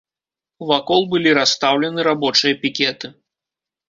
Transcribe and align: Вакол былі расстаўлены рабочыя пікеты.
Вакол 0.69 1.01
былі 1.11 1.33
расстаўлены 1.39 2.05
рабочыя 2.07 2.57
пікеты. 2.65 3.11